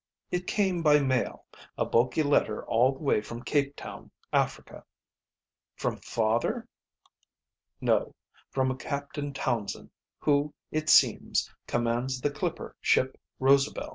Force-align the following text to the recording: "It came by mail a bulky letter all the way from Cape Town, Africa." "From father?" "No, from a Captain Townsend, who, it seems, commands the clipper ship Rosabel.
"It 0.31 0.47
came 0.47 0.81
by 0.81 0.97
mail 0.99 1.45
a 1.77 1.85
bulky 1.85 2.23
letter 2.23 2.65
all 2.65 2.91
the 2.93 3.03
way 3.03 3.21
from 3.21 3.43
Cape 3.43 3.75
Town, 3.75 4.09
Africa." 4.33 4.83
"From 5.75 5.97
father?" 5.97 6.67
"No, 7.79 8.15
from 8.49 8.71
a 8.71 8.75
Captain 8.75 9.31
Townsend, 9.31 9.91
who, 10.17 10.55
it 10.71 10.89
seems, 10.89 11.53
commands 11.67 12.19
the 12.19 12.31
clipper 12.31 12.75
ship 12.81 13.15
Rosabel. 13.39 13.89